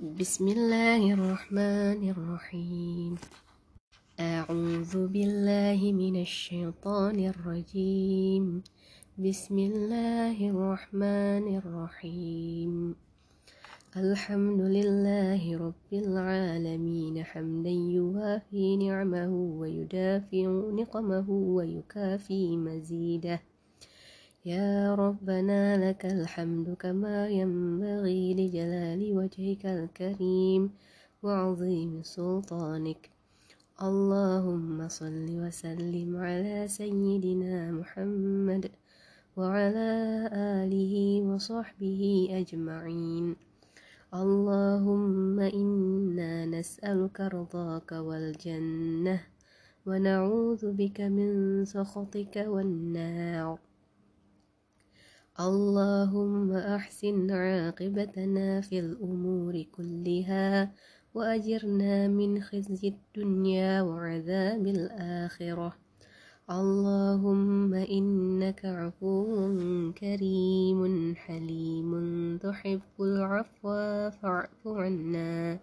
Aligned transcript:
بسم 0.00 0.48
الله 0.48 1.12
الرحمن 1.12 2.10
الرحيم. 2.10 3.16
أعوذ 4.20 5.08
بالله 5.08 5.92
من 5.92 6.20
الشيطان 6.20 7.16
الرجيم. 7.32 8.62
بسم 9.18 9.58
الله 9.58 10.50
الرحمن 10.50 11.56
الرحيم. 11.56 12.94
الحمد 13.96 14.60
لله 14.60 15.56
رب 15.56 15.92
العالمين. 15.92 17.24
حمدا 17.24 17.70
يوافي 17.70 18.76
نعمه 18.76 19.32
ويدافع 19.32 20.48
نقمه 20.76 21.30
ويكافي 21.30 22.56
مزيده. 22.56 23.40
يا 24.46 24.94
ربنا 24.94 25.90
لك 25.90 26.06
الحمد 26.06 26.78
كما 26.78 27.28
ينبغي 27.28 28.34
لجلال 28.34 29.02
وجهك 29.18 29.66
الكريم 29.66 30.70
وعظيم 31.22 32.02
سلطانك. 32.02 33.10
اللهم 33.82 34.88
صل 34.88 35.26
وسلم 35.42 36.16
على 36.16 36.68
سيدنا 36.68 37.72
محمد 37.72 38.70
وعلى 39.36 39.90
آله 40.62 40.94
وصحبه 41.26 42.28
أجمعين. 42.30 43.36
اللهم 44.14 45.40
إنا 45.40 46.46
نسألك 46.46 47.20
رضاك 47.20 47.92
والجنة 47.92 49.20
ونعوذ 49.86 50.62
بك 50.72 51.00
من 51.00 51.64
سخطك 51.64 52.44
والنار. 52.46 53.65
اللهم 55.40 56.52
أحسن 56.52 57.30
عاقبتنا 57.30 58.60
في 58.60 58.78
الأمور 58.78 59.62
كلها 59.76 60.72
وأجرنا 61.14 62.08
من 62.08 62.40
خزي 62.42 62.88
الدنيا 62.88 63.82
وعذاب 63.82 64.66
الآخرة. 64.66 65.76
اللهم 66.50 67.74
إنك 67.74 68.64
عفو 68.64 69.24
كريم 70.00 71.14
حليم 71.16 71.92
تحب 72.38 72.80
العفو 73.00 73.68
فاعف 74.10 74.62
عنا 74.66 75.58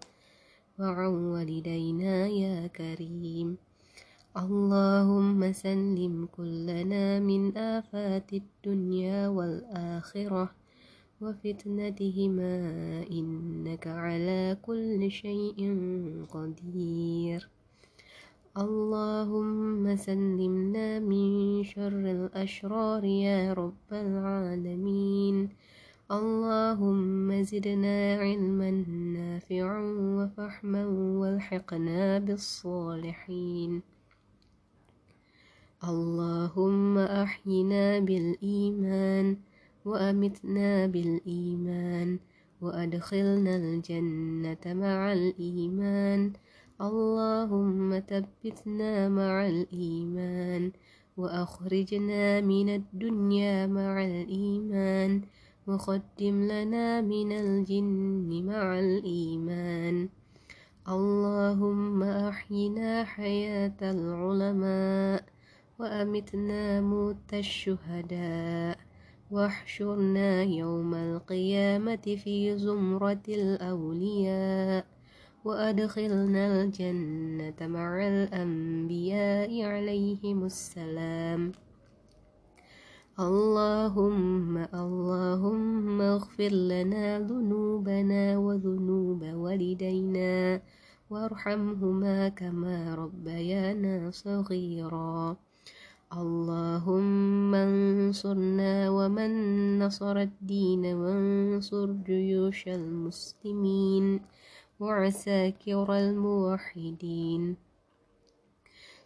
وعن 0.78 1.14
والدينا 1.34 2.26
يا 2.26 2.66
كريم. 2.66 3.58
اللهم 4.34 5.52
سلم 5.52 6.26
كلنا 6.26 7.20
من 7.20 7.56
آفات 7.56 8.32
الدنيا 8.32 9.28
والآخرة 9.28 10.50
وفتنتهما 11.20 12.54
إنك 13.10 13.86
على 13.86 14.58
كل 14.62 15.10
شيء 15.10 15.58
قدير. 16.34 17.48
اللهم 18.58 19.96
سلمنا 19.96 20.98
من 20.98 21.62
شر 21.64 22.02
الأشرار 22.18 23.04
يا 23.04 23.52
رب 23.54 23.90
العالمين. 23.92 25.48
اللهم 26.10 27.42
زدنا 27.42 28.18
علما 28.18 28.70
نافعا 29.14 29.82
وفحما 30.18 30.84
والحقنا 31.22 32.18
بالصالحين. 32.18 33.93
اللهم 35.88 36.98
أحينا 36.98 37.98
بالإيمان 37.98 39.36
وأمتنا 39.84 40.86
بالإيمان 40.86 42.18
وأدخلنا 42.60 43.56
الجنة 43.56 44.64
مع 44.66 45.12
الإيمان. 45.12 46.32
اللهم 46.80 48.00
ثبتنا 48.00 49.08
مع 49.08 49.46
الإيمان 49.46 50.72
وأخرجنا 51.16 52.40
من 52.40 52.68
الدنيا 52.74 53.66
مع 53.66 54.04
الإيمان 54.04 55.22
وقدم 55.66 56.36
لنا 56.44 57.00
من 57.00 57.32
الجن 57.32 58.30
مع 58.46 58.78
الإيمان. 58.78 60.08
اللهم 60.88 62.02
أحينا 62.02 63.04
حياة 63.04 63.78
العلماء 63.82 65.33
وأمتنا 65.78 66.80
موت 66.80 67.34
الشهداء 67.34 68.78
واحشرنا 69.30 70.42
يوم 70.42 70.94
القيامة 70.94 72.04
في 72.24 72.56
زمرة 72.58 73.26
الأولياء 73.28 74.86
وأدخلنا 75.44 76.62
الجنة 76.62 77.58
مع 77.60 78.08
الأنبياء 78.08 79.62
عليهم 79.62 80.44
السلام. 80.44 81.52
اللهم 83.20 84.58
اللهم 84.58 86.00
اغفر 86.00 86.52
لنا 86.52 87.18
ذنوبنا 87.18 88.38
وذنوب 88.38 89.22
والدينا 89.22 90.62
وارحمهما 91.10 92.28
كما 92.28 92.94
ربيانا 92.94 94.10
صغيرا. 94.10 95.36
اللهم 96.14 97.54
انصرنا 97.54 98.90
ومن 98.90 99.32
نصر 99.78 100.16
الدين 100.16 100.84
وانصر 100.86 101.92
جيوش 101.92 102.68
المسلمين 102.68 104.20
وعساكر 104.80 105.86
الموحدين. 105.98 107.56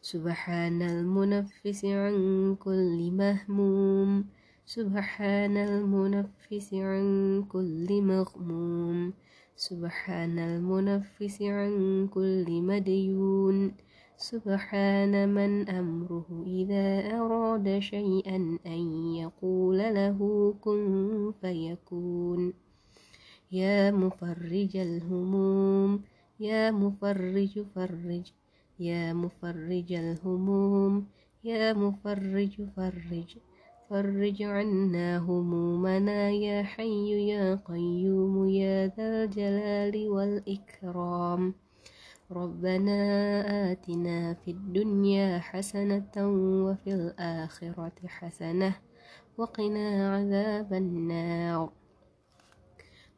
سبحان 0.02 0.82
المنفس 0.82 1.84
عن 1.84 2.16
كل 2.60 3.10
مهموم. 3.10 4.24
سبحان 4.66 5.56
المنفس 5.56 6.74
عن 6.74 7.06
كل 7.48 7.88
مغموم. 8.02 9.12
سبحان 9.56 10.38
المنفس 10.38 11.42
عن 11.42 11.72
كل 12.12 12.46
مديون. 12.62 13.87
سبحان 14.18 15.28
من 15.28 15.68
أمره 15.68 16.26
إذا 16.46 17.16
أراد 17.20 17.78
شيئا 17.78 18.58
أن 18.66 19.14
يقول 19.14 19.78
له 19.78 20.18
كن 20.60 21.32
فيكون. 21.40 22.52
يا 23.52 23.90
مفرج 23.90 24.76
الهموم 24.76 26.02
يا 26.40 26.70
مفرج 26.70 27.62
فرج 27.74 28.32
يا 28.80 29.12
مفرج 29.12 29.92
الهموم 29.92 31.06
يا 31.44 31.72
مفرج 31.72 32.54
فرج. 32.76 33.36
فرج 33.90 34.42
عنا 34.42 35.18
همومنا 35.18 36.30
يا 36.30 36.62
حي 36.62 37.28
يا 37.28 37.54
قيوم 37.54 38.48
يا 38.48 38.86
ذا 38.86 39.24
الجلال 39.24 40.08
والإكرام. 40.08 41.54
ربنا 42.32 43.00
آتنا 43.72 44.34
في 44.34 44.50
الدنيا 44.50 45.38
حسنة 45.38 46.12
وفي 46.64 46.94
الآخرة 46.94 47.92
حسنة 48.06 48.76
وقنا 49.38 50.16
عذاب 50.16 50.72
النار. 50.72 51.72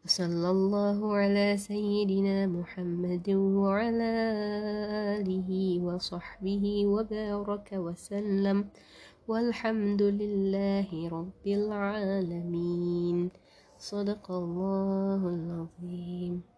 وصلى 0.04 0.50
الله 0.50 1.16
على 1.16 1.56
سيدنا 1.56 2.46
محمد 2.46 3.30
وعلى 3.30 4.12
آله 5.18 5.80
وصحبه 5.82 6.86
وبارك 6.86 7.68
وسلم. 7.72 8.64
والحمد 9.28 10.02
لله 10.02 11.08
رب 11.08 11.46
العالمين. 11.46 13.30
صدق 13.78 14.30
الله 14.30 15.20
العظيم. 15.28 16.49